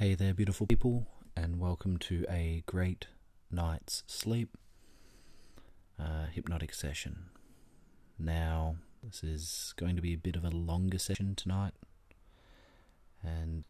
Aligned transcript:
Hey 0.00 0.14
there, 0.14 0.32
beautiful 0.32 0.66
people, 0.66 1.08
and 1.36 1.60
welcome 1.60 1.98
to 1.98 2.24
a 2.26 2.62
great 2.64 3.08
night's 3.50 4.02
sleep 4.06 4.56
uh, 5.98 6.24
hypnotic 6.32 6.72
session. 6.72 7.24
Now, 8.18 8.76
this 9.02 9.22
is 9.22 9.74
going 9.76 9.96
to 9.96 10.00
be 10.00 10.14
a 10.14 10.16
bit 10.16 10.36
of 10.36 10.44
a 10.46 10.48
longer 10.48 10.96
session 10.96 11.34
tonight, 11.34 11.74
and 13.22 13.64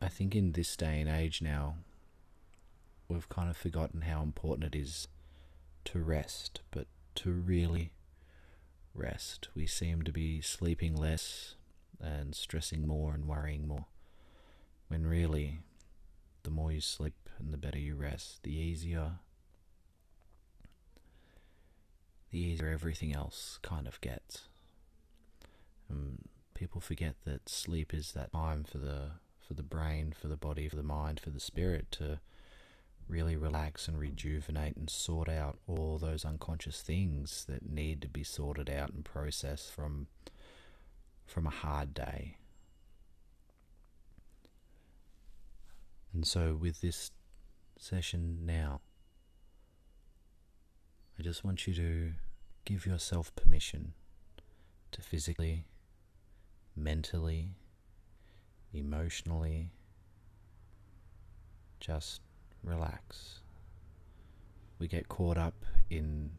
I 0.00 0.08
think 0.08 0.34
in 0.34 0.52
this 0.52 0.74
day 0.74 1.02
and 1.02 1.10
age 1.10 1.42
now, 1.42 1.74
we've 3.06 3.28
kind 3.28 3.50
of 3.50 3.56
forgotten 3.58 4.00
how 4.00 4.22
important 4.22 4.74
it 4.74 4.78
is 4.78 5.06
to 5.84 5.98
rest, 5.98 6.62
but 6.70 6.86
to 7.16 7.30
really 7.30 7.92
rest. 8.94 9.48
We 9.54 9.66
seem 9.66 10.00
to 10.04 10.12
be 10.12 10.40
sleeping 10.40 10.96
less 10.96 11.56
and 12.00 12.34
stressing 12.34 12.86
more 12.86 13.12
and 13.12 13.26
worrying 13.26 13.68
more. 13.68 13.84
When 14.88 15.06
really, 15.06 15.60
the 16.42 16.50
more 16.50 16.72
you 16.72 16.80
sleep 16.80 17.28
and 17.38 17.52
the 17.52 17.58
better 17.58 17.78
you 17.78 17.94
rest, 17.94 18.42
the 18.42 18.54
easier 18.54 19.12
the 22.30 22.38
easier 22.38 22.68
everything 22.68 23.14
else 23.14 23.58
kind 23.62 23.86
of 23.86 24.00
gets. 24.00 24.48
Um, 25.90 26.18
people 26.54 26.80
forget 26.80 27.14
that 27.24 27.48
sleep 27.48 27.94
is 27.94 28.12
that 28.12 28.32
time 28.32 28.64
for 28.64 28.78
the 28.78 29.12
for 29.46 29.54
the 29.54 29.62
brain, 29.62 30.14
for 30.18 30.28
the 30.28 30.36
body, 30.36 30.68
for 30.68 30.76
the 30.76 30.82
mind, 30.82 31.20
for 31.20 31.30
the 31.30 31.40
spirit 31.40 31.90
to 31.92 32.20
really 33.08 33.36
relax 33.36 33.88
and 33.88 33.98
rejuvenate 33.98 34.76
and 34.76 34.90
sort 34.90 35.28
out 35.28 35.58
all 35.66 35.96
those 35.96 36.26
unconscious 36.26 36.82
things 36.82 37.46
that 37.48 37.66
need 37.66 38.02
to 38.02 38.08
be 38.08 38.22
sorted 38.22 38.68
out 38.68 38.90
and 38.90 39.04
processed 39.04 39.70
from 39.70 40.08
from 41.26 41.46
a 41.46 41.50
hard 41.50 41.94
day. 41.94 42.36
And 46.12 46.26
so 46.26 46.54
with 46.54 46.80
this 46.80 47.10
session 47.78 48.38
now, 48.44 48.80
I 51.18 51.22
just 51.22 51.44
want 51.44 51.66
you 51.66 51.74
to 51.74 52.12
give 52.64 52.86
yourself 52.86 53.34
permission 53.34 53.92
to 54.92 55.02
physically, 55.02 55.64
mentally, 56.76 57.56
emotionally 58.72 59.70
just 61.80 62.20
relax. 62.62 63.40
We 64.78 64.88
get 64.88 65.08
caught 65.08 65.38
up 65.38 65.64
in 65.90 66.30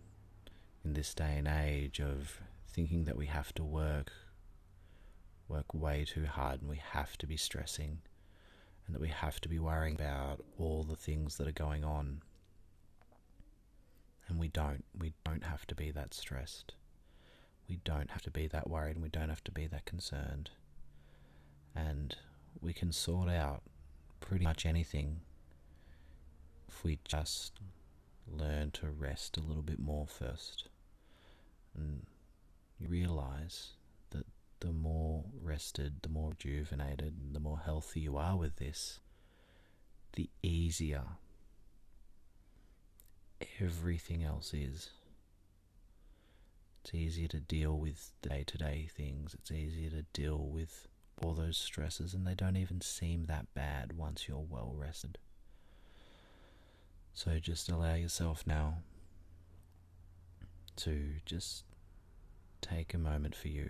in 0.84 0.94
this 0.94 1.14
day 1.14 1.36
and 1.38 1.48
age 1.48 2.00
of 2.00 2.40
thinking 2.68 3.04
that 3.06 3.18
we 3.18 3.26
have 3.26 3.54
to 3.54 3.64
work 3.64 4.12
work 5.48 5.74
way 5.74 6.06
too 6.08 6.26
hard 6.26 6.62
and 6.62 6.70
we 6.70 6.82
have 6.92 7.18
to 7.18 7.28
be 7.28 7.36
stressing 7.36 8.00
and 8.90 8.96
that 8.96 9.02
we 9.02 9.10
have 9.10 9.40
to 9.40 9.48
be 9.48 9.60
worrying 9.60 9.94
about 9.94 10.44
all 10.58 10.82
the 10.84 10.96
things 10.96 11.38
that 11.38 11.48
are 11.48 11.52
going 11.52 11.84
on 11.84 12.24
and 14.28 14.40
we 14.40 14.48
don't. 14.48 14.84
We 14.98 15.14
don't 15.24 15.44
have 15.44 15.68
to 15.68 15.76
be 15.76 15.92
that 15.92 16.16
stressed. 16.16 16.74
We 17.68 17.78
don't 17.84 18.10
have 18.10 18.24
to 18.24 18.32
be 18.32 18.48
that 18.48 18.68
worried 18.68 18.96
and 18.96 19.04
we 19.04 19.10
don't 19.10 19.30
have 19.30 19.44
to 19.44 19.52
be 19.52 19.68
that 19.68 19.86
concerned. 19.86 20.50
And 21.76 22.16
we 22.62 22.74
can 22.74 22.92
sort 22.92 23.30
out 23.30 23.62
pretty 24.22 24.44
much 24.44 24.66
anything 24.66 25.22
if 26.68 26.84
we 26.84 26.98
just 27.04 27.60
learn 28.28 28.72
to 28.72 28.90
rest 28.90 29.38
a 29.38 29.42
little 29.42 29.62
bit 29.62 29.80
more 29.80 30.08
first. 30.08 30.68
And 31.76 32.08
you 32.80 32.88
realize 32.88 33.74
the 34.60 34.72
more 34.72 35.24
rested, 35.42 36.02
the 36.02 36.10
more 36.10 36.32
rejuvenated, 36.32 37.34
the 37.34 37.40
more 37.40 37.60
healthy 37.60 38.02
you 38.02 38.18
are 38.18 38.36
with 38.36 38.58
this, 38.58 39.00
the 40.14 40.30
easier 40.44 41.04
everything 43.62 44.24
else 44.24 44.54
is. 44.54 44.90
It's 46.84 46.94
easier 46.94 47.28
to 47.30 47.40
deal 47.40 47.78
with 47.78 48.12
day 48.22 48.44
to 48.48 48.58
day 48.58 48.90
things, 48.96 49.34
it's 49.34 49.52
easier 49.52 49.90
to 49.92 50.04
deal 50.14 50.38
with 50.38 50.88
all 51.22 51.34
those 51.34 51.58
stresses, 51.58 52.14
and 52.14 52.26
they 52.26 52.34
don't 52.34 52.58
even 52.58 52.82
seem 52.82 53.26
that 53.26 53.54
bad 53.54 53.98
once 53.98 54.28
you're 54.28 54.46
well 54.50 54.74
rested. 54.76 55.18
So 57.14 57.38
just 57.40 57.70
allow 57.70 57.96
yourself 57.96 58.48
now 58.48 58.78
to 60.78 61.16
just 61.26 61.64
take 62.62 62.94
a 62.94 62.98
moment 62.98 63.36
for 63.36 63.50
you. 63.50 63.70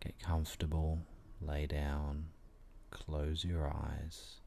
Get 0.00 0.18
comfortable, 0.18 1.00
lay 1.40 1.66
down, 1.66 2.26
close 2.90 3.44
your 3.44 3.68
eyes, 3.68 4.40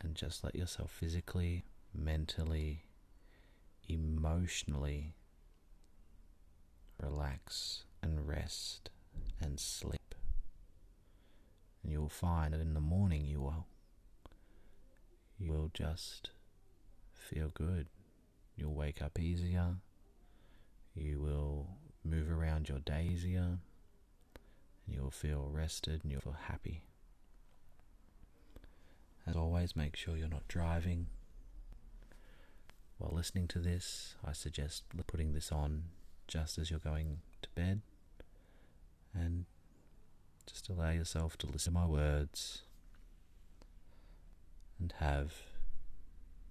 and 0.00 0.14
just 0.14 0.42
let 0.42 0.54
yourself 0.54 0.90
physically 0.90 1.64
mentally, 1.94 2.84
emotionally 3.88 5.14
relax 7.02 7.84
and 8.02 8.26
rest 8.26 8.90
and 9.40 9.60
sleep. 9.60 10.14
And 11.82 11.92
you 11.92 12.00
will 12.00 12.08
find 12.08 12.54
that 12.54 12.60
in 12.60 12.74
the 12.74 12.80
morning 12.80 13.24
you 13.24 13.40
will 13.40 13.66
you 15.38 15.52
will 15.52 15.70
just 15.74 16.30
feel 17.12 17.50
good. 17.52 17.88
You'll 18.56 18.74
wake 18.74 19.02
up 19.02 19.18
easier. 19.18 19.76
You 20.94 21.20
will 21.20 21.68
move 22.02 22.30
around 22.30 22.70
your 22.70 22.78
day 22.78 23.10
easier. 23.12 23.58
And 24.86 24.94
you'll 24.94 25.10
feel 25.10 25.48
rested 25.52 26.02
and 26.02 26.12
you'll 26.12 26.20
feel 26.20 26.36
happy. 26.48 26.84
As 29.26 29.36
always, 29.36 29.74
make 29.74 29.96
sure 29.96 30.16
you're 30.16 30.28
not 30.28 30.46
driving 30.46 31.08
while 32.98 33.12
listening 33.14 33.46
to 33.48 33.58
this, 33.58 34.14
I 34.24 34.32
suggest 34.32 34.84
putting 35.06 35.32
this 35.32 35.52
on 35.52 35.84
just 36.26 36.58
as 36.58 36.70
you're 36.70 36.80
going 36.80 37.18
to 37.42 37.48
bed 37.50 37.82
and 39.14 39.44
just 40.46 40.68
allow 40.68 40.90
yourself 40.90 41.36
to 41.38 41.46
listen 41.46 41.74
to 41.74 41.80
my 41.80 41.86
words 41.86 42.62
and 44.80 44.94
have 44.98 45.34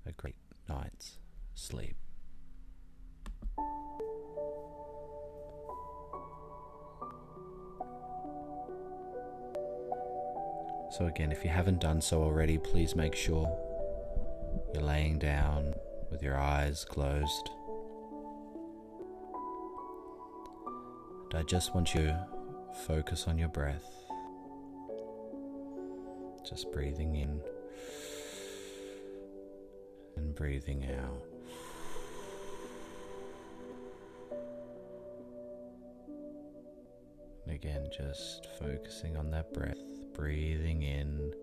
a 0.05 0.11
great 0.11 0.35
night's 0.69 1.17
sleep. 1.55 1.95
So, 10.97 11.07
again, 11.07 11.33
if 11.33 11.43
you 11.43 11.49
haven't 11.49 11.81
done 11.81 11.99
so 11.99 12.23
already, 12.23 12.57
please 12.57 12.95
make 12.95 13.15
sure 13.15 13.51
you're 14.73 14.81
laying 14.81 15.19
down 15.19 15.73
with 16.09 16.23
your 16.23 16.37
eyes 16.37 16.85
closed. 16.85 17.49
And 21.25 21.35
I 21.37 21.43
just 21.43 21.75
want 21.75 21.93
you 21.93 22.05
to 22.05 22.25
focus 22.87 23.27
on 23.27 23.37
your 23.37 23.49
breath. 23.49 23.83
Just 26.47 26.71
breathing 26.71 27.15
in 27.15 27.41
and 30.15 30.33
breathing 30.33 30.85
out. 30.97 31.25
And 37.43 37.53
again, 37.53 37.89
just 37.91 38.47
focusing 38.57 39.17
on 39.17 39.29
that 39.31 39.53
breath, 39.53 39.75
breathing 40.15 40.81
in 40.83 41.33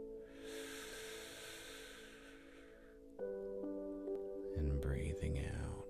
and 4.57 4.81
breathing 4.81 5.45
out. 5.47 5.85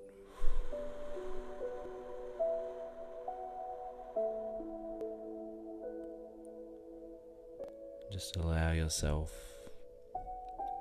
Just 8.11 8.37
allow 8.37 8.73
yourself 8.73 9.32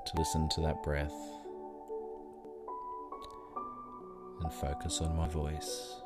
to 0.07 0.17
listen 0.17 0.49
to 0.49 0.61
that 0.61 0.81
breath 0.83 1.13
and 4.41 4.51
focus 4.53 4.99
on 5.01 5.15
my 5.15 5.27
voice. 5.27 6.01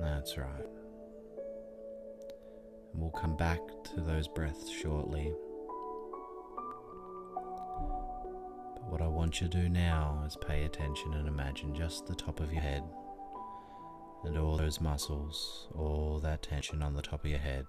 That's 0.00 0.38
right. 0.38 0.77
We'll 2.98 3.10
come 3.10 3.36
back 3.36 3.60
to 3.94 4.00
those 4.00 4.26
breaths 4.26 4.68
shortly. 4.68 5.32
But 8.74 8.90
what 8.90 9.00
I 9.00 9.06
want 9.06 9.40
you 9.40 9.46
to 9.46 9.56
do 9.62 9.68
now 9.68 10.24
is 10.26 10.36
pay 10.36 10.64
attention 10.64 11.14
and 11.14 11.28
imagine 11.28 11.76
just 11.76 12.08
the 12.08 12.16
top 12.16 12.40
of 12.40 12.52
your 12.52 12.60
head 12.60 12.82
and 14.24 14.36
all 14.36 14.56
those 14.56 14.80
muscles, 14.80 15.68
all 15.76 16.18
that 16.24 16.42
tension 16.42 16.82
on 16.82 16.94
the 16.94 17.02
top 17.02 17.24
of 17.24 17.30
your 17.30 17.38
head. 17.38 17.66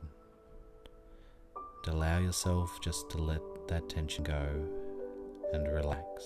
And 1.85 1.93
allow 1.93 2.17
yourself 2.17 2.79
just 2.81 3.11
to 3.11 3.19
let 3.19 3.41
that 3.67 3.87
tension 3.87 4.23
go 4.23 4.67
and 5.53 5.71
relax. 5.71 6.25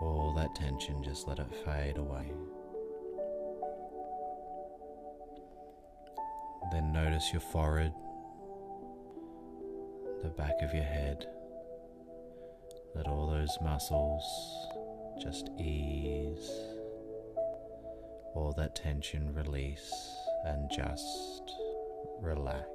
All 0.00 0.34
that 0.36 0.56
tension, 0.56 1.04
just 1.04 1.28
let 1.28 1.38
it 1.38 1.54
fade 1.64 1.98
away. 1.98 2.32
Then 6.72 6.92
notice 6.92 7.32
your 7.32 7.40
forehead, 7.40 7.92
the 10.22 10.28
back 10.28 10.60
of 10.62 10.74
your 10.74 10.84
head. 10.84 11.26
Let 12.94 13.06
all 13.06 13.30
those 13.30 13.56
muscles 13.62 14.22
just 15.22 15.48
ease, 15.58 16.50
all 18.34 18.52
that 18.56 18.74
tension 18.74 19.32
release, 19.34 19.92
and 20.44 20.70
just 20.70 21.50
relax. 22.20 22.66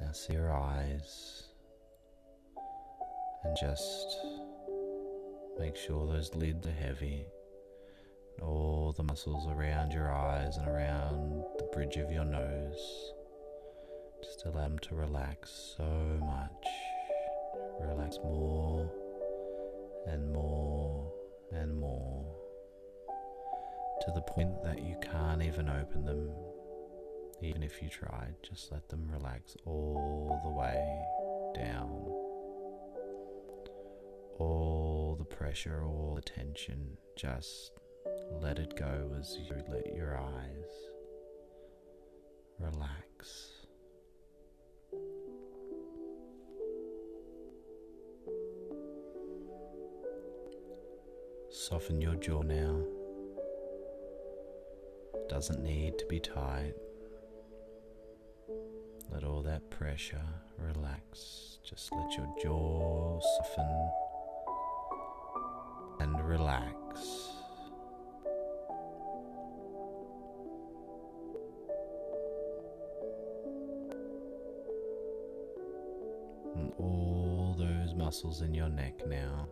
Now 0.00 0.12
see 0.12 0.32
your 0.32 0.52
eyes 0.52 1.44
and 3.44 3.56
just 3.56 4.18
make 5.60 5.76
sure 5.76 6.06
those 6.06 6.34
lids 6.34 6.66
are 6.66 6.72
heavy. 6.72 7.26
All 8.40 8.94
the 8.96 9.02
muscles 9.02 9.46
around 9.46 9.92
your 9.92 10.10
eyes 10.10 10.56
and 10.56 10.66
around 10.66 11.44
the 11.58 11.68
bridge 11.70 11.96
of 11.98 12.10
your 12.10 12.24
nose. 12.24 13.12
Just 14.22 14.46
allow 14.46 14.62
them 14.62 14.78
to 14.78 14.94
relax 14.94 15.74
so 15.76 15.84
much. 16.18 16.66
Relax 17.78 18.16
more 18.24 18.90
and 20.06 20.32
more 20.32 21.12
and 21.52 21.78
more 21.78 22.24
to 24.00 24.12
the 24.14 24.22
point 24.22 24.62
that 24.64 24.82
you 24.82 24.96
can't 25.02 25.42
even 25.42 25.68
open 25.68 26.06
them. 26.06 26.30
Even 27.42 27.62
if 27.62 27.82
you 27.82 27.90
tried, 27.90 28.34
just 28.42 28.72
let 28.72 28.88
them 28.88 29.10
relax 29.12 29.56
all 29.66 30.40
the 30.42 30.50
way 30.50 31.02
down. 31.54 31.90
All 34.38 34.89
the 35.16 35.24
pressure, 35.24 35.82
all 35.84 36.14
the 36.14 36.22
tension, 36.22 36.96
just 37.16 37.72
let 38.30 38.58
it 38.58 38.76
go 38.76 39.14
as 39.18 39.36
you 39.38 39.56
let 39.68 39.94
your 39.94 40.18
eyes 40.18 40.72
relax. 42.58 43.50
Soften 51.50 52.00
your 52.00 52.14
jaw 52.14 52.42
now. 52.42 52.80
Doesn't 55.28 55.62
need 55.62 55.98
to 55.98 56.06
be 56.06 56.20
tight. 56.20 56.74
Let 59.12 59.24
all 59.24 59.42
that 59.42 59.68
pressure 59.70 60.24
relax. 60.58 61.58
Just 61.64 61.92
let 61.92 62.16
your 62.16 62.28
jaw 62.42 63.20
soften 63.20 63.90
relax. 66.30 67.28
And 76.54 76.72
all 76.78 77.56
those 77.58 77.94
muscles 77.94 78.42
in 78.42 78.54
your 78.54 78.68
neck 78.68 79.04
now 79.08 79.48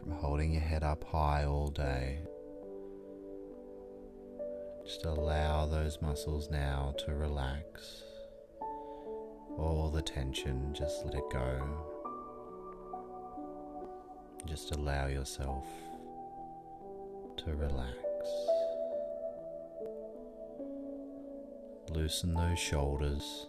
from 0.00 0.10
holding 0.10 0.52
your 0.52 0.62
head 0.62 0.82
up 0.82 1.04
high 1.04 1.44
all 1.44 1.68
day. 1.68 2.18
Just 4.84 5.04
allow 5.04 5.66
those 5.66 6.02
muscles 6.02 6.50
now 6.50 6.94
to 7.06 7.14
relax. 7.14 8.02
All 9.56 9.88
the 9.94 10.02
tension, 10.02 10.74
just 10.74 11.04
let 11.04 11.14
it 11.14 11.30
go. 11.30 11.89
Just 14.46 14.74
allow 14.74 15.06
yourself 15.06 15.66
to 17.36 17.54
relax. 17.54 17.96
Loosen 21.90 22.34
those 22.34 22.58
shoulders. 22.58 23.46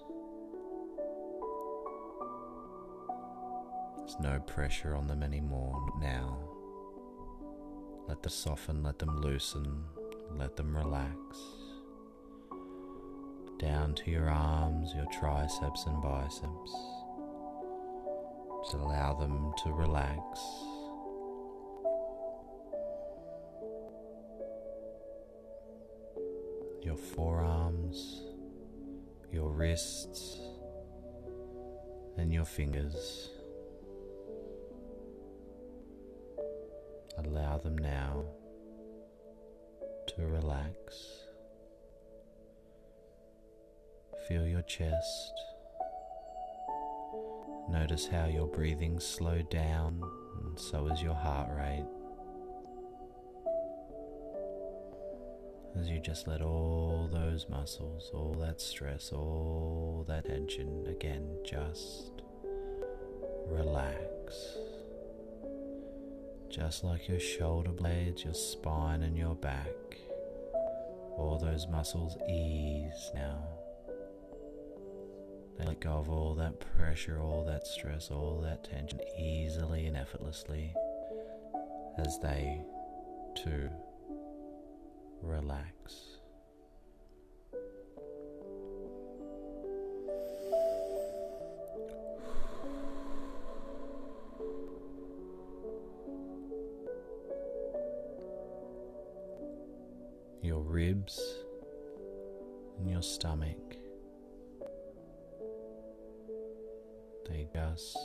There's 3.98 4.20
no 4.20 4.40
pressure 4.42 4.96
on 4.96 5.08
them 5.08 5.24
anymore 5.24 5.82
now. 6.00 6.38
Let 8.08 8.22
them 8.24 8.30
soften, 8.30 8.84
let 8.84 9.00
them 9.00 9.22
loosen, 9.22 9.86
let 10.36 10.56
them 10.56 10.76
relax. 10.76 11.18
Down 13.60 13.94
to 13.96 14.12
your 14.12 14.30
arms, 14.30 14.94
your 14.94 15.06
triceps 15.20 15.86
and 15.86 16.02
biceps. 16.02 16.76
Just 18.64 18.74
allow 18.74 19.14
them 19.14 19.54
to 19.64 19.72
relax. 19.72 20.40
Your 26.82 26.98
forearms, 26.98 28.24
your 29.32 29.52
wrists, 29.52 30.40
and 32.18 32.34
your 32.34 32.46
fingers. 32.46 33.30
Allow 37.18 37.60
them 37.60 37.78
now 37.78 38.26
to 40.08 40.26
relax. 40.26 41.22
Feel 44.28 44.48
your 44.48 44.64
chest. 44.64 45.34
Notice 47.70 48.08
how 48.08 48.26
your 48.26 48.48
breathing 48.48 49.00
slowed 49.00 49.50
down, 49.50 50.02
and 50.40 50.60
so 50.60 50.88
is 50.88 51.02
your 51.02 51.14
heart 51.14 51.50
rate. 51.56 51.86
As 55.80 55.90
you 55.90 56.00
just 56.00 56.28
let 56.28 56.42
all 56.42 57.10
those 57.12 57.48
muscles, 57.50 58.12
all 58.14 58.36
that 58.42 58.60
stress, 58.62 59.12
all 59.12 60.06
that 60.08 60.26
tension 60.26 60.86
again 60.88 61.38
just 61.46 62.12
relax 63.48 64.58
just 66.52 66.84
like 66.84 67.08
your 67.08 67.20
shoulder 67.20 67.72
blades, 67.72 68.26
your 68.26 68.34
spine, 68.34 69.04
and 69.04 69.18
your 69.18 69.36
back. 69.36 69.68
All 71.18 71.40
those 71.42 71.66
muscles 71.68 72.18
ease 72.30 73.12
now. 73.16 73.42
They 75.58 75.66
let 75.66 75.80
go 75.80 75.92
of 75.92 76.10
all 76.10 76.36
that 76.36 76.60
pressure, 76.60 77.22
all 77.22 77.46
that 77.46 77.66
stress, 77.66 78.12
all 78.12 78.42
that 78.42 78.66
tension 78.66 79.00
easily 79.18 79.86
and 79.86 79.96
effortlessly 79.96 80.74
as 81.98 82.20
they 82.20 82.62
too 83.36 83.70
relax. 85.22 85.72
your 100.44 100.60
ribs 100.60 101.20
and 102.80 102.90
your 102.90 103.02
stomach. 103.02 103.78
They 107.30 107.48
just 107.54 107.96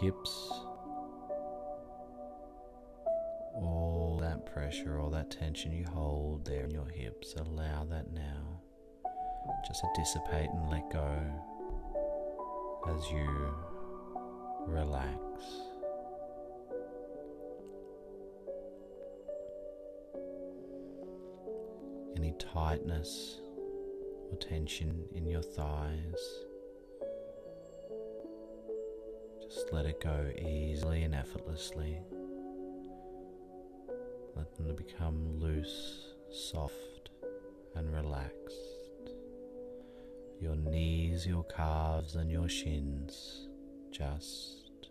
hips, 0.00 0.50
all 3.54 4.18
that 4.20 4.46
pressure, 4.46 4.98
all 5.00 5.10
that 5.10 5.30
tension 5.30 5.72
you 5.72 5.84
hold 5.84 6.44
there 6.44 6.64
in 6.64 6.70
your 6.70 6.88
hips, 6.88 7.34
allow 7.34 7.84
that 7.84 8.12
now 8.12 8.60
just 9.66 9.80
to 9.80 9.88
dissipate 9.96 10.50
and 10.50 10.70
let 10.70 10.90
go 10.90 11.20
as 12.88 13.10
you 13.10 13.54
relax. 14.66 15.18
Any 22.16 22.34
tightness 22.38 23.40
or 24.30 24.36
tension 24.36 25.04
in 25.14 25.26
your 25.26 25.42
thighs, 25.42 26.44
let 29.72 29.86
it 29.86 30.00
go 30.00 30.30
easily 30.38 31.02
and 31.02 31.14
effortlessly. 31.14 31.98
Let 34.36 34.54
them 34.56 34.74
become 34.76 35.40
loose, 35.40 36.14
soft, 36.30 37.10
and 37.74 37.92
relaxed 37.92 38.78
your 40.40 40.54
knees, 40.54 41.26
your 41.26 41.44
calves, 41.44 42.14
and 42.14 42.30
your 42.30 42.48
shins 42.48 43.48
just 43.90 44.88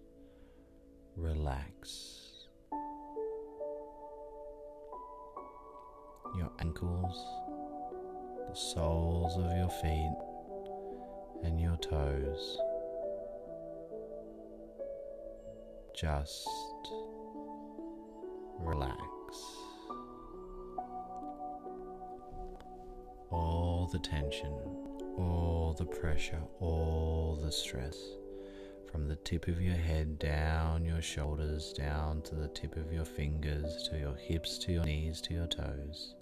relax. 1.15 2.47
Your 6.37 6.51
ankles, 6.59 7.17
the 8.49 8.55
soles 8.55 9.37
of 9.37 9.57
your 9.57 9.69
feet 9.69 10.17
and 11.43 11.59
your 11.61 11.77
toes. 11.77 12.57
Just 15.99 16.47
relax. 18.59 19.01
All 23.31 23.89
the 23.91 23.97
tension, 23.97 24.51
all 25.17 25.75
the 25.75 25.85
pressure, 25.85 26.39
all 26.59 27.39
the 27.43 27.51
stress 27.51 27.97
from 28.91 29.07
the 29.07 29.15
tip 29.15 29.47
of 29.47 29.59
your 29.59 29.73
head 29.73 30.19
down 30.19 30.85
your 30.85 31.01
shoulders, 31.01 31.73
down 31.73 32.21
to 32.23 32.35
the 32.35 32.49
tip 32.49 32.75
of 32.75 32.93
your 32.93 33.05
fingers, 33.05 33.89
to 33.89 33.97
your 33.97 34.15
hips, 34.15 34.59
to 34.59 34.73
your 34.73 34.85
knees, 34.85 35.19
to 35.21 35.33
your 35.33 35.47
toes. 35.47 36.13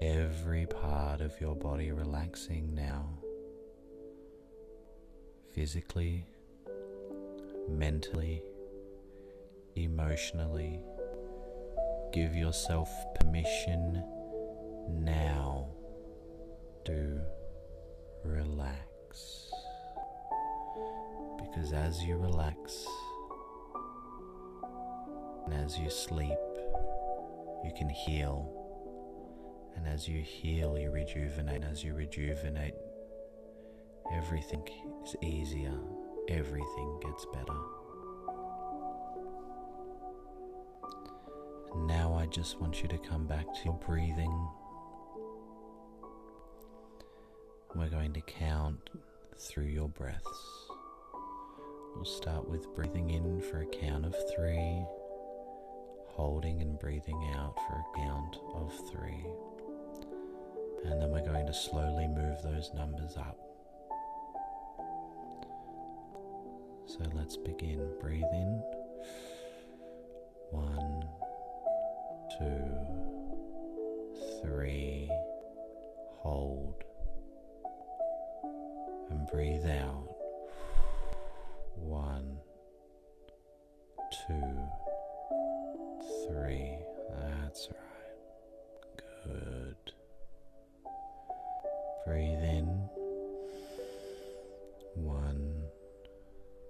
Every 0.00 0.66
part 0.66 1.20
of 1.20 1.32
your 1.40 1.56
body 1.56 1.90
relaxing 1.90 2.76
now, 2.76 3.08
physically, 5.52 6.26
mentally, 7.68 8.44
emotionally. 9.84 10.80
Give 12.12 12.34
yourself 12.34 12.90
permission 13.20 14.02
now 14.90 15.68
to 16.84 17.20
relax 18.24 19.50
because 21.38 21.72
as 21.72 22.02
you 22.02 22.16
relax 22.16 22.86
and 25.46 25.54
as 25.64 25.78
you 25.78 25.90
sleep, 25.90 26.38
you 27.64 27.72
can 27.76 27.88
heal. 27.88 28.54
And 29.76 29.86
as 29.86 30.08
you 30.08 30.22
heal, 30.22 30.78
you 30.78 30.90
rejuvenate. 30.90 31.62
And 31.62 31.64
As 31.64 31.82
you 31.84 31.94
rejuvenate, 31.94 32.74
everything 34.12 34.62
is 35.04 35.16
easier, 35.22 35.78
everything 36.28 37.00
gets 37.02 37.24
better. 37.32 37.77
Now 41.76 42.14
I 42.14 42.26
just 42.26 42.60
want 42.60 42.82
you 42.82 42.88
to 42.88 42.98
come 42.98 43.26
back 43.26 43.46
to 43.46 43.60
your 43.64 43.80
breathing. 43.86 44.48
We're 47.74 47.88
going 47.88 48.12
to 48.14 48.20
count 48.22 48.90
through 49.38 49.66
your 49.66 49.88
breaths. 49.88 50.68
We'll 51.94 52.04
start 52.04 52.48
with 52.48 52.74
breathing 52.74 53.10
in 53.10 53.40
for 53.40 53.60
a 53.60 53.66
count 53.66 54.04
of 54.04 54.14
three, 54.34 54.84
holding 56.06 56.62
and 56.62 56.78
breathing 56.78 57.32
out 57.36 57.56
for 57.66 57.74
a 57.74 57.84
count 57.96 58.36
of 58.54 58.72
three. 58.90 59.24
And 60.84 61.02
then 61.02 61.10
we're 61.10 61.24
going 61.24 61.46
to 61.46 61.54
slowly 61.54 62.06
move 62.06 62.42
those 62.42 62.70
numbers 62.74 63.16
up. 63.16 63.38
So 66.86 67.00
let's 67.14 67.36
begin. 67.36 67.86
Breathe 68.00 68.22
in. 68.32 68.62
One, 70.50 71.04
two, 72.38 72.62
three. 74.42 75.10
Hold. 76.18 76.84
And 79.10 79.26
breathe 79.26 79.66
out. 79.66 80.08
One, 81.74 82.38
two, 84.26 84.58
three. 86.26 86.78
That's 87.10 87.68
right. 87.70 89.02
Good. 89.24 89.92
Breathe 92.06 92.42
in. 92.42 92.88
One, 94.94 95.64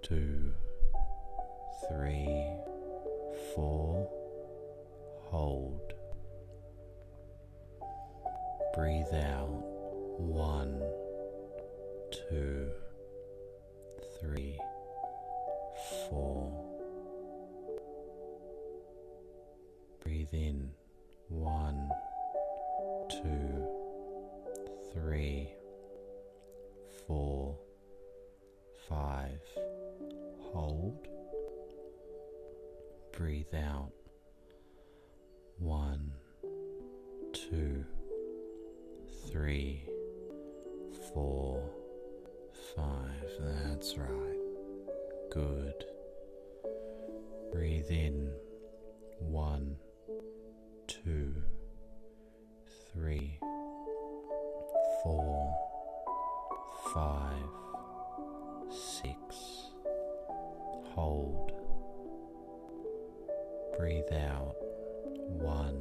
two, 0.03 0.53
three, 1.89 2.27
four. 3.55 4.18
Hold. 5.29 5.93
Breathe 8.75 9.13
out. 9.13 9.63
One, 10.17 10.81
two, 12.11 12.69
three 14.19 14.57
four. 16.09 16.51
Breathe 20.03 20.33
in 20.33 20.71
one, 21.27 21.89
Hold. 60.99 61.53
Breathe 63.77 64.11
out. 64.11 64.57
One, 65.29 65.79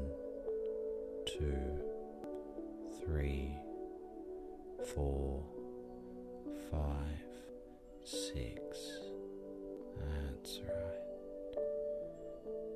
two, 1.27 1.59
three, 3.03 3.57
four, 4.95 5.43
five, 6.71 7.27
six. 8.05 9.01
That's 9.99 10.61
right. 10.61 11.59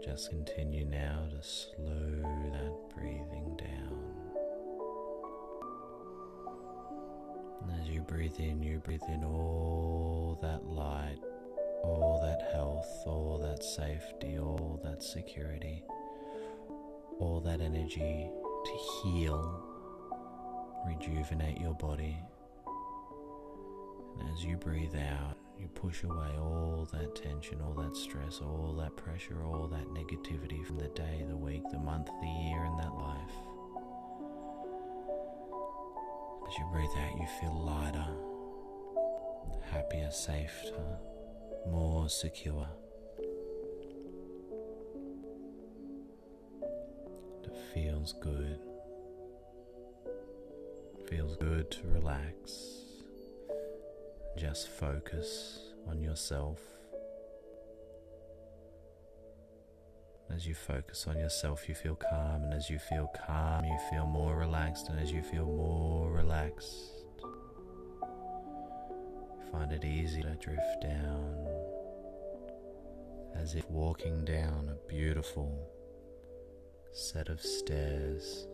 Just 0.05 0.31
continue 0.31 0.85
now 0.85 1.29
to 1.31 1.41
slow 1.49 2.51
that 2.51 2.75
breathing 2.93 3.57
down. 3.57 4.13
as 7.81 7.89
you 7.89 8.01
breathe 8.01 8.39
in, 8.39 8.63
you 8.63 8.79
breathe 8.81 9.01
in 9.09 9.23
all 9.25 10.39
that 10.43 10.67
light, 10.67 11.19
all 11.83 12.21
that 12.23 12.53
health, 12.53 13.03
all 13.07 13.39
that 13.43 13.63
safety, 13.63 14.39
all 14.39 14.81
that 14.85 15.03
security, 15.03 15.83
all 17.19 17.41
that 17.45 17.61
energy 17.61 18.31
to 18.65 18.73
heal, 19.03 19.65
rejuvenate 20.87 21.61
your 21.61 21.75
body. 21.75 22.17
And 24.21 24.29
as 24.31 24.45
you 24.45 24.57
breathe 24.57 24.95
out, 24.95 25.37
you 25.59 25.69
push 25.69 26.03
away 26.03 26.31
all 26.39 26.89
that 26.93 27.15
tension, 27.15 27.61
all 27.61 27.75
that 27.83 27.97
stress, 27.97 28.41
all 28.41 28.75
that 28.81 28.97
pressure, 28.97 29.45
all 29.45 29.69
that 29.69 29.87
negativity 29.89 30.65
from 30.67 30.79
the 30.79 30.89
day, 30.89 31.25
the 31.29 31.37
week, 31.37 31.63
the 31.71 31.79
month, 31.79 32.09
the 32.21 32.27
year, 32.27 32.65
and 32.65 32.79
that 32.79 32.93
life. 32.95 33.37
As 36.49 36.59
you 36.59 36.67
breathe 36.73 36.91
out, 36.99 37.19
you 37.19 37.27
feel 37.41 37.65
lighter, 37.65 38.07
happier, 39.71 40.11
safer, 40.11 40.99
more 41.67 42.09
secure. 42.09 42.69
It 47.45 47.57
feels 47.75 48.15
good. 48.21 48.59
It 50.99 51.09
feels 51.09 51.37
good 51.37 51.71
to 51.71 51.87
relax. 51.89 52.83
Just 54.37 54.69
focus 54.69 55.73
on 55.89 56.01
yourself. 56.03 56.59
As 60.35 60.47
you 60.47 60.55
focus 60.55 61.07
on 61.07 61.19
yourself, 61.19 61.69
you 61.69 61.75
feel 61.75 61.95
calm, 61.95 62.45
and 62.45 62.55
as 62.55 62.71
you 62.71 62.79
feel 62.79 63.11
calm, 63.27 63.67
you 63.67 63.79
feel 63.91 64.07
more 64.07 64.35
relaxed, 64.35 64.89
and 64.89 64.99
as 64.99 65.13
you 65.13 65.21
feel 65.23 65.45
more 65.45 66.11
relaxed, 66.11 67.05
you 69.31 69.43
find 69.53 69.73
it 69.73 69.85
easy 69.85 70.23
to 70.23 70.35
drift 70.37 70.81
down 70.81 71.52
as 73.35 73.55
if 73.55 73.69
walking 73.71 74.25
down 74.25 74.71
a 74.71 74.89
beautiful 74.89 75.69
set 76.93 77.29
of 77.29 77.41
stairs. 77.41 78.47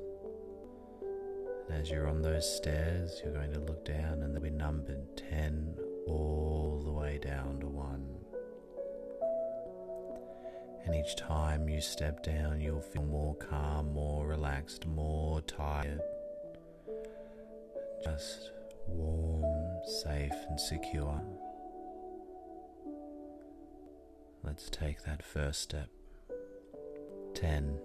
And 1.68 1.80
as 1.80 1.90
you're 1.90 2.08
on 2.08 2.22
those 2.22 2.50
stairs, 2.56 3.20
you're 3.22 3.34
going 3.34 3.52
to 3.52 3.60
look 3.60 3.84
down 3.84 4.22
and 4.22 4.34
they'll 4.34 4.42
be 4.42 4.50
numbered 4.50 5.16
10 5.30 5.76
all 6.06 6.82
the 6.84 6.92
way 6.92 7.18
down 7.18 7.60
to 7.60 7.66
1. 7.66 8.18
And 10.84 10.94
each 10.94 11.16
time 11.16 11.68
you 11.68 11.80
step 11.82 12.22
down, 12.22 12.60
you'll 12.60 12.80
feel 12.80 13.02
more 13.02 13.34
calm, 13.34 13.92
more 13.92 14.26
relaxed, 14.26 14.86
more 14.86 15.42
tired. 15.42 16.00
just 18.02 18.52
warm, 18.86 19.82
safe, 20.02 20.32
and 20.48 20.58
secure. 20.58 21.20
Let's 24.44 24.70
take 24.70 25.02
that 25.04 25.24
first 25.24 25.60
step. 25.60 25.88
10. 27.34 27.78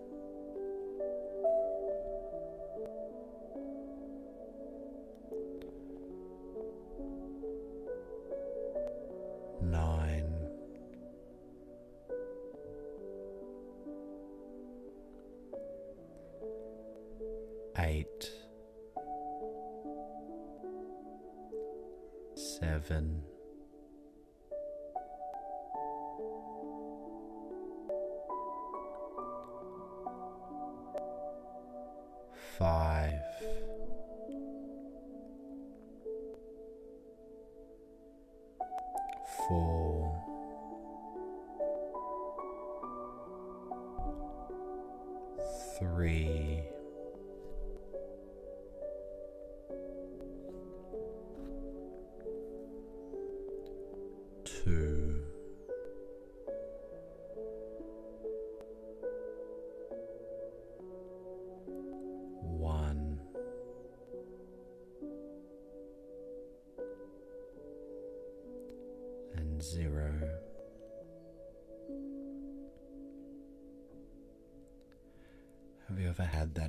Three, 45.84 46.64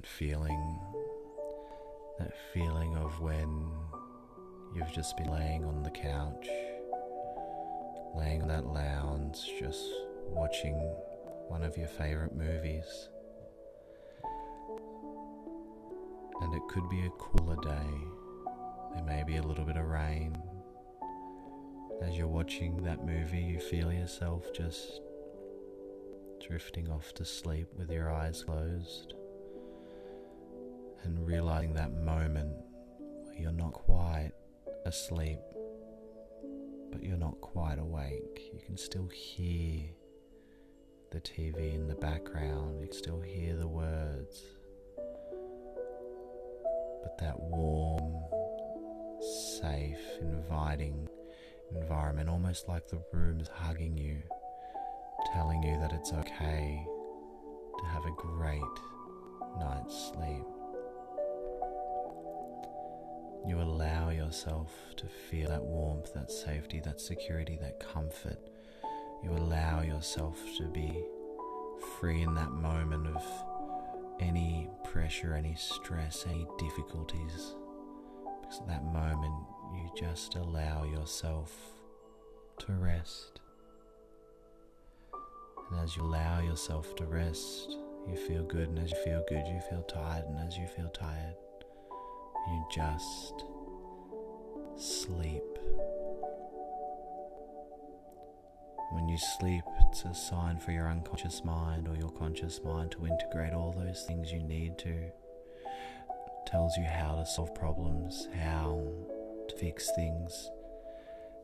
that 0.05 0.11
feeling? 0.11 0.79
That 2.19 2.35
feeling 2.53 2.95
of 2.97 3.21
when 3.21 3.71
you've 4.75 4.93
just 4.93 5.17
been 5.17 5.31
laying 5.31 5.65
on 5.65 5.83
the 5.83 5.91
couch, 5.91 6.47
laying 8.15 8.43
on 8.43 8.49
that 8.49 8.67
lounge, 8.67 9.39
just 9.59 9.83
watching 10.27 10.75
one 11.49 11.63
of 11.63 11.79
your 11.79 11.89
favorite 11.89 12.37
movies. 12.37 12.85
And 16.43 16.55
it 16.55 16.63
could 16.69 16.89
be 16.91 17.07
a 17.07 17.11
cooler 17.11 17.57
day. 17.63 17.95
There 18.95 19.05
may 19.05 19.25
be 19.27 19.37
a 19.37 19.43
little 19.43 19.65
bit 19.65 19.77
of 19.77 19.87
rain. 19.87 20.37
As 22.03 22.15
you're 22.15 22.29
watching 22.29 22.83
that 22.83 23.07
movie, 23.07 23.41
you 23.41 23.59
feel 23.59 23.91
yourself 23.91 24.53
just 24.53 25.01
drifting 26.47 26.91
off 26.91 27.15
to 27.15 27.25
sleep 27.25 27.69
with 27.75 27.91
your 27.91 28.13
eyes 28.13 28.45
closed 28.45 29.15
and 31.05 31.27
realizing 31.27 31.75
that 31.75 31.93
moment 31.93 32.53
where 33.25 33.35
you're 33.39 33.53
not 33.53 33.73
quite 33.73 34.33
asleep, 34.87 35.39
but 36.91 37.03
you're 37.03 37.17
not 37.17 37.41
quite 37.41 37.79
awake. 37.79 38.51
You 38.53 38.61
can 38.65 38.77
still 38.77 39.09
hear 39.09 39.83
the 41.11 41.21
TV 41.21 41.75
in 41.75 41.87
the 41.87 41.95
background, 41.95 42.81
you 42.81 42.87
can 42.89 42.97
still 42.97 43.21
hear 43.21 43.57
the 43.57 43.69
words, 43.69 44.43
but 47.03 47.17
that 47.19 47.39
warm, 47.39 48.15
safe, 49.61 49.99
inviting 50.21 51.09
environment, 51.75 52.29
almost 52.29 52.69
like 52.69 52.89
the 52.89 53.01
room 53.13 53.41
is 53.41 53.49
hugging 53.49 53.97
you, 53.97 54.23
telling 55.33 55.63
you 55.63 55.79
that 55.79 55.93
it's 55.93 56.13
okay 56.13 56.85
to 57.79 57.85
have 57.87 58.05
a 58.05 58.11
great 58.17 58.61
night's 59.59 60.13
sleep. 60.13 60.54
You 63.47 63.61
allow 63.61 64.09
yourself 64.09 64.73
to 64.97 65.07
feel 65.07 65.51
that 65.51 65.63
warmth, 65.63 66.15
that 66.15 66.31
safety, 66.31 66.81
that 66.85 67.01
security, 67.01 67.59
that 67.61 67.79
comfort. 67.79 68.39
You 69.23 69.33
allow 69.33 69.83
yourself 69.83 70.39
to 70.57 70.65
be 70.65 71.05
free 72.01 72.23
in 72.23 72.35
that 72.35 72.53
moment 72.53 73.07
of 73.07 73.23
any 74.19 74.71
pressure, 74.83 75.35
any 75.35 75.55
stress, 75.57 76.25
any 76.27 76.47
difficulties. 76.59 77.55
Because 78.41 78.61
at 78.61 78.69
that 78.69 78.85
moment, 78.85 79.35
you 79.75 79.91
just 79.95 80.37
allow 80.37 80.85
yourself 80.85 81.53
to 82.61 82.73
rest. 82.73 83.41
And 85.71 85.81
as 85.81 85.97
you 85.97 86.03
allow 86.03 86.41
yourself 86.41 86.95
to 86.97 87.05
rest, 87.05 87.77
you 88.09 88.17
feel 88.17 88.45
good, 88.45 88.69
and 88.69 88.79
as 88.79 88.91
you 88.91 88.99
feel 89.05 89.25
good, 89.29 89.47
you 89.47 89.61
feel 89.69 89.83
tired, 89.83 90.25
and 90.27 90.39
as 90.47 90.57
you 90.57 90.67
feel 90.67 90.89
tired, 90.89 91.35
you 92.49 92.65
just 92.71 93.45
sleep. 94.77 95.43
When 98.91 99.09
you 99.09 99.19
sleep, 99.39 99.65
it's 99.91 100.05
a 100.05 100.15
sign 100.15 100.59
for 100.59 100.71
your 100.71 100.89
unconscious 100.89 101.45
mind 101.45 101.89
or 101.89 101.97
your 101.97 102.11
conscious 102.11 102.61
mind 102.63 102.93
to 102.93 103.07
integrate 103.07 103.53
all 103.53 103.73
those 103.73 104.05
things 104.07 104.31
you 104.31 104.43
need 104.43 104.79
to. 104.79 104.91
It 104.91 106.47
tells 106.47 106.77
you 106.77 106.85
how 106.85 107.17
to 107.17 107.27
solve 107.27 107.55
problems, 107.55 108.29
how 108.41 108.87
to 109.49 109.57
fix 109.57 109.91
things, 109.97 110.51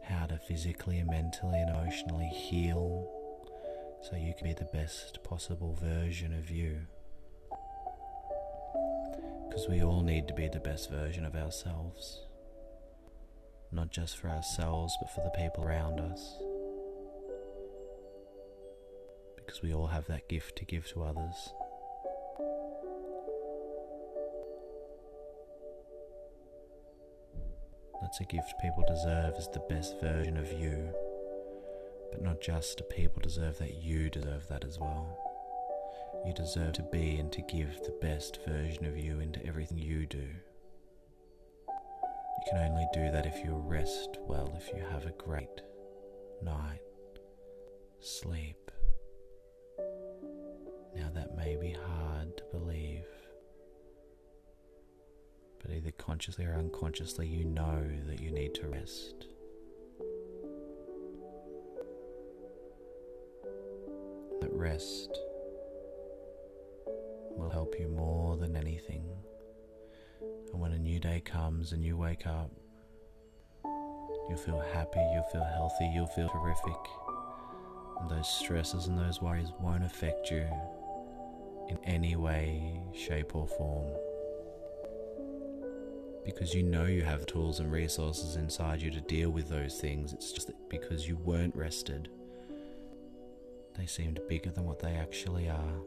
how 0.02 0.26
to 0.26 0.38
physically 0.38 0.98
and 0.98 1.10
mentally 1.10 1.60
and 1.60 1.70
emotionally 1.70 2.28
heal 2.28 3.08
so 4.02 4.16
you 4.16 4.32
can 4.36 4.46
be 4.46 4.54
the 4.54 4.64
best 4.64 5.22
possible 5.24 5.76
version 5.80 6.32
of 6.32 6.50
you. 6.50 6.86
Because 9.50 9.68
we 9.68 9.82
all 9.82 10.00
need 10.00 10.28
to 10.28 10.34
be 10.34 10.46
the 10.46 10.60
best 10.60 10.88
version 10.90 11.26
of 11.26 11.34
ourselves. 11.34 12.20
Not 13.72 13.90
just 13.90 14.16
for 14.16 14.28
ourselves, 14.28 14.96
but 15.00 15.10
for 15.10 15.22
the 15.22 15.30
people 15.30 15.64
around 15.64 15.98
us. 15.98 16.38
Because 19.34 19.60
we 19.60 19.74
all 19.74 19.88
have 19.88 20.06
that 20.06 20.28
gift 20.28 20.54
to 20.58 20.64
give 20.64 20.86
to 20.92 21.02
others. 21.02 21.52
That's 28.00 28.20
a 28.20 28.24
gift 28.24 28.54
people 28.62 28.84
deserve 28.86 29.34
is 29.36 29.48
the 29.52 29.64
best 29.68 30.00
version 30.00 30.36
of 30.36 30.52
you. 30.52 30.94
But 32.12 32.22
not 32.22 32.40
just 32.40 32.78
do 32.78 32.84
people 32.84 33.20
deserve 33.20 33.58
that, 33.58 33.82
you 33.82 34.10
deserve 34.10 34.46
that 34.46 34.64
as 34.64 34.78
well. 34.78 35.29
You 36.26 36.32
deserve 36.34 36.74
to 36.74 36.82
be 36.82 37.16
and 37.16 37.32
to 37.32 37.42
give 37.42 37.80
the 37.82 37.96
best 38.00 38.40
version 38.46 38.84
of 38.84 38.96
you 38.96 39.20
into 39.20 39.44
everything 39.46 39.78
you 39.78 40.06
do. 40.06 40.18
You 41.68 42.44
can 42.48 42.58
only 42.58 42.86
do 42.92 43.10
that 43.10 43.26
if 43.26 43.42
you 43.44 43.54
rest 43.54 44.18
well, 44.26 44.54
if 44.56 44.68
you 44.74 44.84
have 44.90 45.06
a 45.06 45.12
great 45.12 45.62
night 46.42 46.80
sleep. 48.00 48.70
Now, 50.94 51.10
that 51.14 51.36
may 51.36 51.56
be 51.56 51.72
hard 51.86 52.36
to 52.36 52.44
believe, 52.50 53.04
but 55.62 55.72
either 55.72 55.92
consciously 55.92 56.44
or 56.44 56.54
unconsciously, 56.54 57.26
you 57.26 57.44
know 57.44 57.86
that 58.06 58.20
you 58.20 58.30
need 58.30 58.54
to 58.54 58.68
rest. 58.68 59.26
That 64.40 64.52
rest 64.52 65.18
will 67.40 67.50
help 67.50 67.74
you 67.78 67.88
more 67.88 68.36
than 68.36 68.54
anything. 68.54 69.04
And 70.52 70.60
when 70.60 70.72
a 70.72 70.78
new 70.78 71.00
day 71.00 71.20
comes 71.20 71.72
and 71.72 71.84
you 71.84 71.96
wake 71.96 72.26
up, 72.26 72.50
you'll 74.28 74.38
feel 74.38 74.62
happy, 74.72 75.00
you'll 75.12 75.28
feel 75.32 75.44
healthy, 75.44 75.90
you'll 75.94 76.06
feel 76.06 76.28
terrific. 76.28 76.78
And 78.00 78.10
those 78.10 78.28
stresses 78.28 78.86
and 78.86 78.98
those 78.98 79.20
worries 79.20 79.52
won't 79.60 79.84
affect 79.84 80.30
you 80.30 80.46
in 81.68 81.78
any 81.84 82.16
way, 82.16 82.80
shape, 82.94 83.34
or 83.34 83.46
form. 83.46 83.92
Because 86.24 86.54
you 86.54 86.62
know 86.62 86.84
you 86.84 87.02
have 87.02 87.26
tools 87.26 87.60
and 87.60 87.72
resources 87.72 88.36
inside 88.36 88.82
you 88.82 88.90
to 88.90 89.00
deal 89.00 89.30
with 89.30 89.48
those 89.48 89.80
things. 89.80 90.12
It's 90.12 90.32
just 90.32 90.48
that 90.48 90.68
because 90.68 91.08
you 91.08 91.16
weren't 91.16 91.56
rested, 91.56 92.08
they 93.76 93.86
seemed 93.86 94.20
bigger 94.28 94.50
than 94.50 94.64
what 94.64 94.80
they 94.80 94.92
actually 94.92 95.48
are 95.48 95.80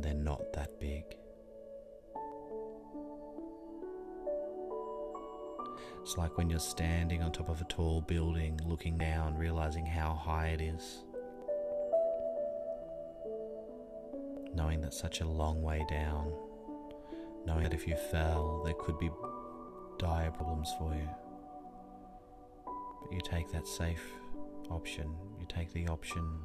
they're 0.00 0.14
not 0.14 0.52
that 0.52 0.78
big. 0.78 1.04
It's 6.02 6.18
like 6.18 6.36
when 6.36 6.50
you're 6.50 6.58
standing 6.58 7.22
on 7.22 7.30
top 7.30 7.48
of 7.48 7.60
a 7.60 7.64
tall 7.64 8.00
building, 8.00 8.60
looking 8.66 8.98
down, 8.98 9.36
realizing 9.36 9.86
how 9.86 10.14
high 10.14 10.48
it 10.48 10.60
is. 10.60 11.04
Knowing 14.52 14.80
that 14.80 14.92
such 14.92 15.20
a 15.20 15.24
long 15.24 15.62
way 15.62 15.84
down, 15.88 16.32
knowing 17.46 17.62
that 17.62 17.72
if 17.72 17.86
you 17.86 17.96
fell, 18.10 18.62
there 18.64 18.74
could 18.74 18.98
be 18.98 19.10
dire 19.98 20.30
problems 20.32 20.68
for 20.76 20.92
you. 20.92 21.08
But 23.02 23.12
you 23.12 23.20
take 23.20 23.50
that 23.52 23.66
safe 23.68 24.04
option, 24.70 25.14
you 25.38 25.46
take 25.48 25.72
the 25.72 25.86
option 25.86 26.40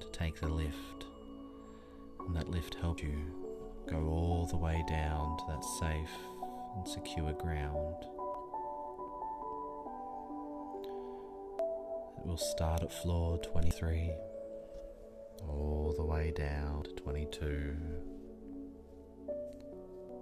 to 0.00 0.06
take 0.12 0.40
the 0.40 0.48
lift 0.48 1.07
and 2.28 2.36
that 2.36 2.50
lift 2.50 2.74
helps 2.74 3.02
you 3.02 3.16
go 3.88 3.96
all 3.96 4.46
the 4.50 4.56
way 4.56 4.84
down 4.86 5.38
to 5.38 5.44
that 5.48 5.64
safe 5.80 6.10
and 6.76 6.86
secure 6.86 7.32
ground. 7.32 8.04
It 12.18 12.26
will 12.26 12.36
start 12.36 12.82
at 12.82 12.92
floor 12.92 13.38
23, 13.38 14.10
all 15.48 15.94
the 15.96 16.04
way 16.04 16.30
down 16.36 16.82
to 16.82 16.90
22, 16.96 17.76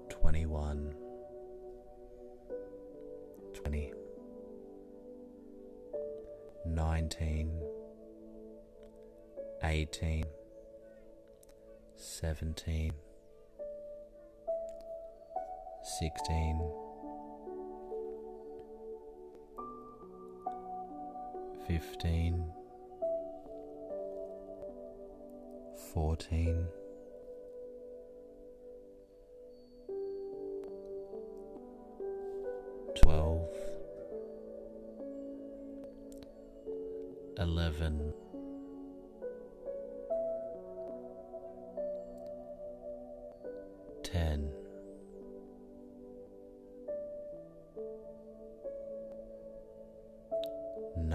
21, 0.08 0.94
20, 3.52 3.92
19, 6.66 7.62
18, 9.64 10.24
17, 11.98 12.92
16, 15.82 16.60
15, 21.66 22.52
14, 25.94 26.66
12, 32.94 33.48
11, 37.38 38.12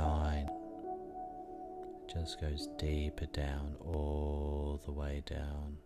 nine 0.02 0.50
just 2.12 2.42
goes 2.42 2.68
deeper 2.78 3.28
down, 3.28 3.76
all 3.86 4.82
the 4.86 4.92
way 4.92 5.24
down, 5.26 5.78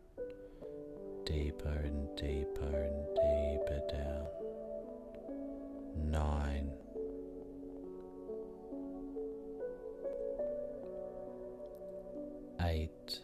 deeper 1.26 1.82
and 1.84 2.08
deeper 2.18 2.76
and 2.90 3.06
deeper 3.16 3.82
down. 3.92 4.26
Nine. 6.12 6.72
Eight. 12.62 13.20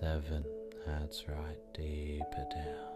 Seven. 0.00 0.44
That's 0.86 1.28
right, 1.28 1.58
deeper 1.74 2.46
down. 2.54 2.95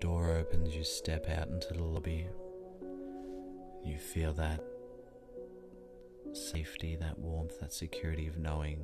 Door 0.00 0.30
opens, 0.30 0.74
you 0.74 0.84
step 0.84 1.28
out 1.28 1.48
into 1.48 1.72
the 1.72 1.82
lobby. 1.82 2.26
You 3.84 3.98
feel 3.98 4.32
that 4.34 4.62
safety, 6.32 6.96
that 6.96 7.18
warmth, 7.18 7.60
that 7.60 7.72
security 7.72 8.26
of 8.26 8.36
knowing 8.36 8.80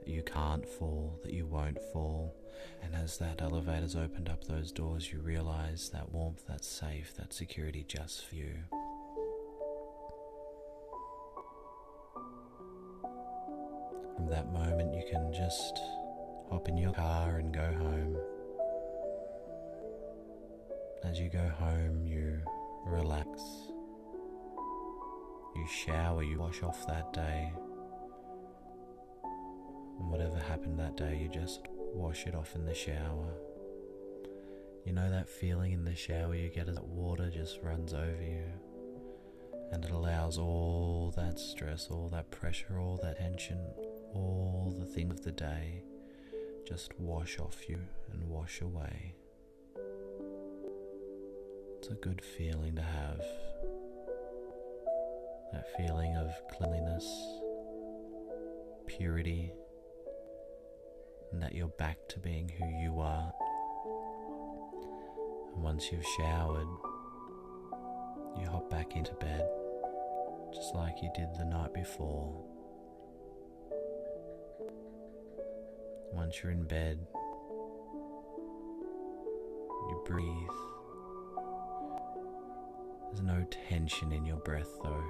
that 0.00 0.10
you 0.10 0.22
can't 0.22 0.68
fall, 0.68 1.18
that 1.22 1.32
you 1.32 1.46
won't 1.46 1.78
fall. 1.92 2.34
And 2.82 2.94
as 2.94 3.18
that 3.18 3.40
elevator's 3.40 3.96
opened 3.96 4.28
up 4.28 4.44
those 4.44 4.72
doors, 4.72 5.12
you 5.12 5.20
realize 5.20 5.90
that 5.90 6.12
warmth, 6.12 6.46
that 6.48 6.64
safe, 6.64 7.14
that 7.16 7.32
security 7.32 7.84
just 7.86 8.26
for 8.26 8.34
you. 8.34 8.54
From 14.16 14.26
that 14.28 14.52
moment, 14.52 14.94
you 14.94 15.04
can 15.10 15.32
just 15.32 15.78
hop 16.50 16.68
in 16.68 16.76
your 16.76 16.92
car 16.92 17.36
and 17.36 17.52
go 17.52 17.72
home. 17.78 18.16
As 21.06 21.20
you 21.20 21.30
go 21.30 21.48
home, 21.58 22.04
you 22.04 22.40
relax. 22.84 23.28
You 25.54 25.66
shower, 25.66 26.22
you 26.22 26.38
wash 26.38 26.62
off 26.62 26.86
that 26.88 27.12
day. 27.12 27.52
And 30.00 30.10
whatever 30.10 30.36
happened 30.38 30.78
that 30.80 30.96
day, 30.96 31.18
you 31.22 31.28
just 31.28 31.60
wash 31.94 32.26
it 32.26 32.34
off 32.34 32.54
in 32.54 32.66
the 32.66 32.74
shower. 32.74 33.32
You 34.84 34.92
know 34.92 35.10
that 35.10 35.28
feeling 35.28 35.72
in 35.72 35.84
the 35.84 35.94
shower 35.94 36.34
you 36.34 36.48
get 36.48 36.68
as 36.68 36.74
that 36.74 36.84
water 36.84 37.30
just 37.30 37.60
runs 37.62 37.94
over 37.94 38.22
you 38.22 38.44
and 39.72 39.84
it 39.84 39.90
allows 39.90 40.38
all 40.38 41.12
that 41.16 41.38
stress, 41.38 41.88
all 41.90 42.08
that 42.08 42.30
pressure, 42.30 42.78
all 42.78 42.98
that 43.02 43.18
tension, 43.18 43.58
all 44.14 44.74
the 44.78 44.86
things 44.86 45.12
of 45.12 45.24
the 45.24 45.32
day 45.32 45.82
just 46.66 46.98
wash 46.98 47.38
off 47.38 47.68
you 47.68 47.78
and 48.12 48.24
wash 48.24 48.60
away. 48.60 49.14
It's 51.88 51.92
a 51.92 52.04
good 52.04 52.20
feeling 52.20 52.74
to 52.74 52.82
have. 52.82 53.20
That 55.52 55.68
feeling 55.76 56.16
of 56.16 56.32
cleanliness, 56.50 57.08
purity, 58.88 59.52
and 61.30 61.40
that 61.40 61.54
you're 61.54 61.68
back 61.68 61.98
to 62.08 62.18
being 62.18 62.48
who 62.48 62.66
you 62.82 62.98
are. 62.98 63.32
And 65.54 65.62
once 65.62 65.92
you've 65.92 66.04
showered, 66.16 66.66
you 68.36 68.48
hop 68.50 68.68
back 68.68 68.96
into 68.96 69.14
bed, 69.14 69.48
just 70.52 70.74
like 70.74 71.00
you 71.00 71.10
did 71.14 71.28
the 71.38 71.44
night 71.44 71.72
before. 71.72 72.34
Once 76.10 76.42
you're 76.42 76.50
in 76.50 76.64
bed, 76.64 77.06
you 79.88 80.02
breathe. 80.04 80.75
There's 83.16 83.26
no 83.26 83.46
tension 83.68 84.12
in 84.12 84.26
your 84.26 84.36
breath 84.36 84.68
though. 84.82 85.04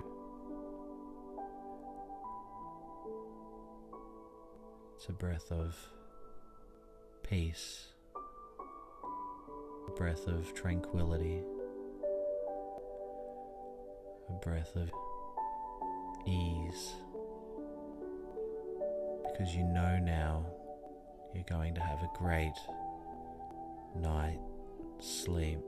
It's 4.94 5.08
a 5.08 5.12
breath 5.12 5.50
of 5.50 5.74
peace, 7.24 7.86
a 9.88 9.90
breath 9.96 10.28
of 10.28 10.54
tranquility, 10.54 11.42
a 14.28 14.32
breath 14.34 14.76
of 14.76 14.88
ease. 16.28 16.92
Because 19.24 19.52
you 19.56 19.64
know 19.64 19.98
now 19.98 20.46
you're 21.34 21.42
going 21.48 21.74
to 21.74 21.80
have 21.80 21.98
a 22.02 22.10
great 22.16 22.54
night 23.96 24.38
sleep. 25.00 25.58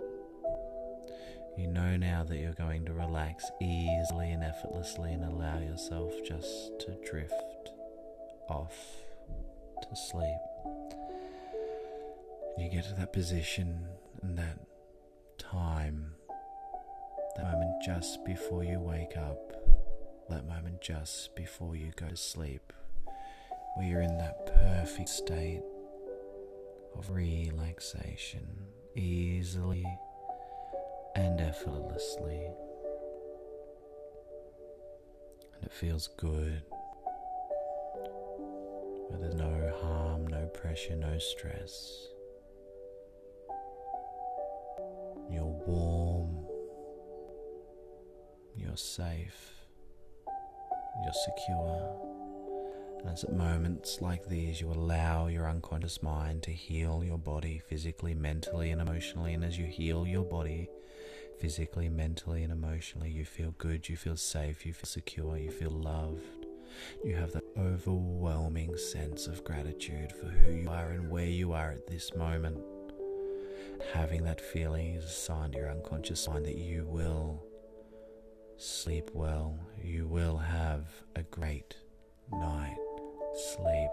You 1.59 1.67
know 1.67 1.97
now 1.97 2.23
that 2.23 2.37
you're 2.37 2.53
going 2.53 2.85
to 2.85 2.93
relax 2.93 3.51
easily 3.61 4.31
and 4.31 4.45
effortlessly 4.45 5.13
and 5.13 5.25
allow 5.25 5.59
yourself 5.59 6.15
just 6.25 6.79
to 6.79 6.97
drift 7.05 7.35
off 8.49 8.77
to 9.83 9.97
sleep. 9.97 10.39
You 12.57 12.71
get 12.71 12.85
to 12.85 12.95
that 12.95 13.13
position 13.13 13.89
and 14.23 14.39
that 14.39 14.61
time, 15.37 16.13
that 17.35 17.45
moment 17.45 17.83
just 17.85 18.25
before 18.25 18.63
you 18.63 18.79
wake 18.79 19.17
up, 19.17 19.53
that 20.31 20.47
moment 20.47 20.81
just 20.81 21.35
before 21.35 21.75
you 21.75 21.91
go 21.97 22.07
to 22.07 22.17
sleep, 22.17 22.73
where 23.75 23.89
you're 23.89 24.03
in 24.03 24.17
that 24.19 24.47
perfect 24.47 25.09
state 25.09 25.63
of 26.95 27.11
relaxation, 27.11 28.47
easily 28.95 29.85
and 31.15 31.41
effortlessly. 31.41 32.51
And 35.55 35.65
it 35.65 35.73
feels 35.73 36.09
good. 36.17 36.63
Where 39.09 39.19
there's 39.21 39.35
no 39.35 39.73
harm, 39.83 40.27
no 40.27 40.47
pressure, 40.47 40.97
no 40.97 41.19
stress. 41.19 42.09
You're 45.31 45.45
warm. 45.45 46.47
You're 48.57 48.77
safe. 48.77 49.55
You're 51.03 51.13
secure. 51.13 52.09
And 53.01 53.11
it's 53.11 53.25
at 53.25 53.33
moments 53.33 54.01
like 54.01 54.29
these 54.29 54.61
you 54.61 54.71
allow 54.71 55.29
your 55.29 55.49
unconscious 55.49 56.03
mind 56.03 56.43
to 56.45 56.51
heal 56.51 57.03
your 57.05 57.19
body 57.19 57.63
physically, 57.69 58.15
mentally, 58.15 58.71
and 58.71 58.81
emotionally. 58.81 59.35
And 59.35 59.45
as 59.45 59.57
you 59.57 59.67
heal 59.67 60.07
your 60.07 60.25
body 60.25 60.69
physically, 61.39 61.89
mentally, 61.89 62.43
and 62.43 62.53
emotionally, 62.53 63.11
you 63.11 63.25
feel 63.25 63.55
good, 63.59 63.89
you 63.89 63.97
feel 63.97 64.17
safe, 64.17 64.67
you 64.67 64.73
feel 64.73 64.87
secure, 64.87 65.37
you 65.37 65.51
feel 65.51 65.71
loved. 65.71 66.47
You 67.05 67.17
have 67.17 67.33
that 67.33 67.45
overwhelming 67.57 68.77
sense 68.77 69.27
of 69.27 69.45
gratitude 69.45 70.13
for 70.13 70.27
who 70.27 70.53
you 70.53 70.69
are 70.69 70.91
and 70.91 71.11
where 71.11 71.27
you 71.27 71.53
are 71.53 71.71
at 71.71 71.87
this 71.87 72.15
moment. 72.15 72.59
Having 73.93 74.25
that 74.25 74.41
feeling 74.41 74.95
is 74.95 75.05
a 75.05 75.09
sign 75.09 75.53
to 75.53 75.59
your 75.59 75.71
unconscious 75.71 76.29
mind 76.29 76.45
that 76.47 76.59
you 76.59 76.85
will 76.85 77.43
sleep 78.57 79.11
well, 79.15 79.59
you 79.83 80.07
will 80.07 80.37
have 80.37 80.87
a 81.17 81.23
great 81.23 81.77
night 82.33 82.77
sleep. 83.39 83.91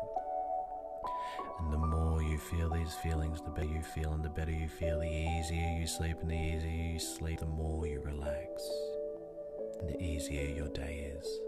And 1.60 1.72
the 1.72 1.78
more 1.78 2.15
you 2.36 2.42
feel 2.42 2.70
these 2.70 2.94
feelings, 2.96 3.42
the 3.42 3.50
better 3.50 3.66
you 3.66 3.82
feel, 3.82 4.12
and 4.12 4.22
the 4.22 4.28
better 4.28 4.52
you 4.52 4.68
feel, 4.68 5.00
the 5.00 5.08
easier 5.08 5.78
you 5.80 5.88
sleep, 5.88 6.18
and 6.20 6.30
the 6.30 6.36
easier 6.36 6.70
you 6.70 7.00
sleep, 7.00 7.40
the 7.40 7.46
more 7.46 7.88
you 7.88 8.02
relax, 8.02 8.70
and 9.80 9.88
the 9.88 10.04
easier 10.04 10.54
your 10.54 10.68
day 10.68 11.14
is. 11.18 11.40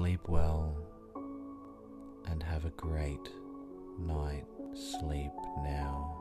Sleep 0.00 0.28
well 0.28 0.74
and 2.30 2.42
have 2.42 2.64
a 2.64 2.70
great 2.70 3.28
night 3.98 4.46
sleep 4.72 5.30
now. 5.58 6.16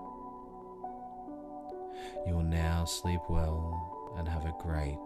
You 2.27 2.33
will 2.35 2.43
now 2.43 2.83
sleep 2.83 3.21
well 3.29 4.13
and 4.17 4.27
have 4.27 4.43
a 4.43 4.53
great 4.59 5.05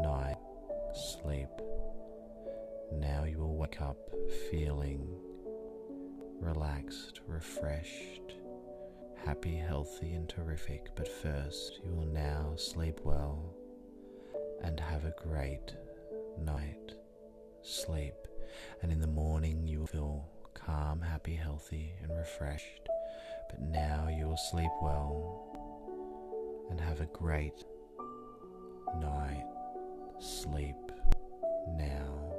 night 0.00 0.36
sleep. 0.94 1.48
Now 2.92 3.24
you 3.24 3.38
will 3.38 3.56
wake 3.56 3.82
up 3.82 3.98
feeling 4.48 5.04
relaxed, 6.38 7.20
refreshed, 7.26 8.36
happy, 9.24 9.56
healthy, 9.56 10.12
and 10.12 10.28
terrific. 10.28 10.94
But 10.94 11.08
first, 11.08 11.80
you 11.84 11.90
will 11.90 12.06
now 12.06 12.54
sleep 12.54 13.00
well 13.02 13.56
and 14.62 14.78
have 14.78 15.04
a 15.04 15.14
great 15.20 15.74
night 16.38 16.92
sleep. 17.66 18.14
And 18.82 18.92
in 18.92 19.00
the 19.00 19.06
morning, 19.06 19.66
you 19.66 19.80
will 19.80 19.86
feel 19.86 20.28
calm, 20.54 21.00
happy, 21.00 21.34
healthy, 21.34 21.92
and 22.02 22.16
refreshed. 22.16 22.88
But 23.50 23.60
now 23.60 24.08
you 24.08 24.26
will 24.26 24.36
sleep 24.36 24.70
well 24.82 25.56
and 26.70 26.80
have 26.80 27.00
a 27.00 27.06
great 27.06 27.64
night 29.00 29.44
sleep 30.18 30.76
now. 31.76 32.32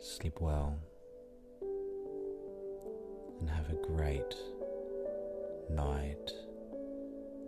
Sleep 0.00 0.40
well 0.40 0.78
and 3.40 3.48
have 3.48 3.70
a 3.70 3.86
great 3.86 4.34
night 5.70 6.32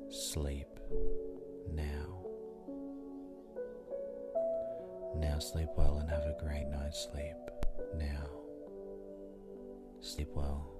sleep 0.08 0.68
now. 1.72 2.29
Now 5.14 5.38
sleep 5.38 5.68
well 5.76 5.98
and 5.98 6.08
have 6.10 6.24
a 6.24 6.36
great 6.42 6.66
night's 6.68 7.08
sleep 7.12 7.36
now. 7.96 8.28
Sleep 10.00 10.28
well 10.34 10.70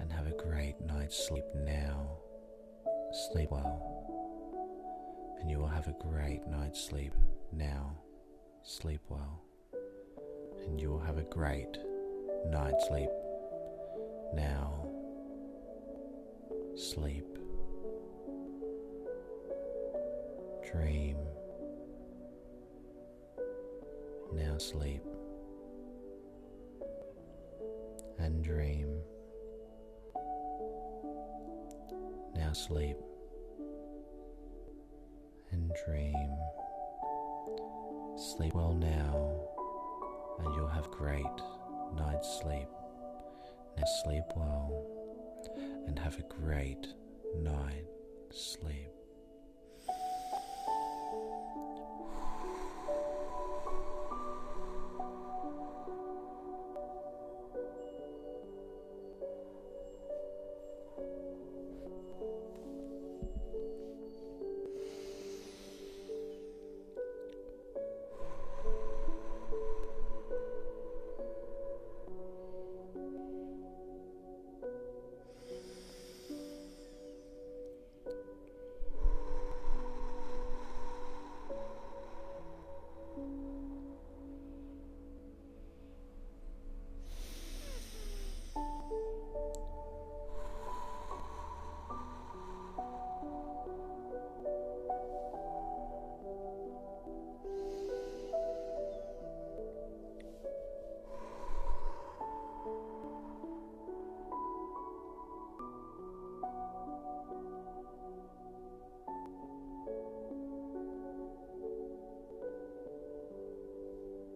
and 0.00 0.12
have 0.12 0.26
a 0.26 0.42
great 0.42 0.80
night's 0.80 1.26
sleep 1.28 1.44
now. 1.54 2.18
Sleep 3.32 3.50
well, 3.50 3.82
and 5.40 5.50
you 5.50 5.58
will 5.58 5.68
have 5.68 5.88
a 5.88 5.94
great 6.00 6.46
night's 6.46 6.82
sleep 6.82 7.12
now. 7.52 7.96
Sleep 8.62 9.00
well, 9.08 9.42
and 10.66 10.80
you 10.80 10.90
will 10.90 11.00
have 11.00 11.18
a 11.18 11.22
great 11.22 11.76
night's 12.46 12.86
sleep 12.88 13.10
now. 14.32 14.86
Sleep. 16.76 17.26
Dream. 20.70 21.16
Now 24.32 24.58
sleep. 24.58 25.02
And 28.18 28.42
dream. 28.44 29.00
Now 32.34 32.52
sleep 32.52 32.96
and 35.52 35.72
dream. 35.86 36.30
Sleep 38.36 38.54
well 38.54 38.74
now, 38.74 39.40
and 40.38 40.54
you'll 40.54 40.68
have 40.68 40.90
great 40.90 41.24
night's 41.96 42.40
sleep. 42.40 42.68
Now 43.76 43.84
sleep 44.04 44.24
well 44.36 44.86
and 45.86 45.98
have 45.98 46.18
a 46.18 46.22
great 46.22 46.86
night 47.36 47.86
sleep. 48.30 48.99